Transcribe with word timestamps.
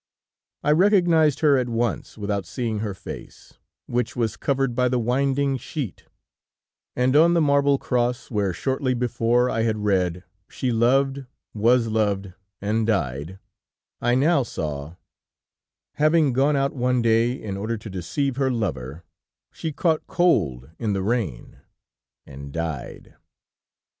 I 0.63 0.71
recognized 0.71 1.41
her 1.41 1.59
at 1.59 1.69
once, 1.69 2.17
without 2.17 2.47
seeing 2.47 2.79
her 2.79 2.95
face, 2.95 3.59
which 3.85 4.15
was 4.15 4.35
covered 4.35 4.73
by 4.73 4.89
the 4.89 4.97
winding 4.97 5.57
sheet, 5.57 6.05
and 6.95 7.15
on 7.15 7.35
the 7.35 7.39
marble 7.39 7.77
cross, 7.77 8.31
where 8.31 8.51
shortly 8.51 8.95
before 8.95 9.47
I 9.47 9.61
had 9.61 9.77
read: 9.85 10.23
'She 10.49 10.71
loved, 10.71 11.27
was 11.53 11.85
loved, 11.85 12.33
and 12.59 12.87
died,' 12.87 13.37
I 14.01 14.15
now 14.15 14.41
saw: 14.41 14.95
'_Having 15.99 16.33
gone 16.33 16.55
out 16.55 16.73
one 16.73 17.03
day, 17.03 17.33
in 17.33 17.55
order 17.55 17.77
to 17.77 17.87
deceive 17.87 18.37
her 18.37 18.49
lover, 18.49 19.03
she 19.51 19.71
caught 19.71 20.07
cold 20.07 20.71
in 20.79 20.93
the 20.93 21.03
rain 21.03 21.57
and 22.25 22.51
died. 22.51 23.17